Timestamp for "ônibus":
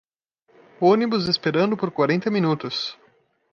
0.81-1.27